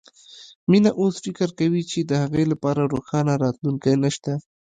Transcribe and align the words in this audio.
مينه 0.71 0.91
اوس 1.01 1.15
فکر 1.25 1.49
کوي 1.59 1.81
چې 1.91 1.99
د 2.03 2.11
هغې 2.23 2.43
لپاره 2.51 2.89
روښانه 2.93 3.33
راتلونکی 3.43 3.93
نه 4.03 4.09
شته 4.15 4.33